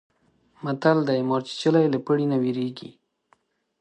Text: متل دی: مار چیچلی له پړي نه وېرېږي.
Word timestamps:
متل 0.63 0.97
دی: 1.07 1.19
مار 1.29 1.41
چیچلی 1.47 1.85
له 1.93 1.99
پړي 2.05 2.25
نه 2.31 2.37
وېرېږي. 2.41 2.89